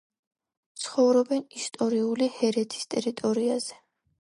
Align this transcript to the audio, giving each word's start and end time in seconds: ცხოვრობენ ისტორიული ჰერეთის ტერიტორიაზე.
ცხოვრობენ 0.83 1.45
ისტორიული 1.59 2.31
ჰერეთის 2.39 2.91
ტერიტორიაზე. 2.95 3.79